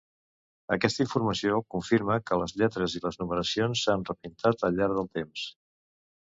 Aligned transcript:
Aquesta 0.75 1.03
informació 1.03 1.59
confirma 1.75 2.17
que 2.31 2.41
les 2.45 2.55
lletres 2.63 2.97
i 3.01 3.03
la 3.05 3.13
numeració 3.19 3.71
s'han 3.85 4.09
repintat 4.11 4.69
al 4.71 4.81
llarg 4.83 5.01
del 5.01 5.15
temps. 5.23 5.49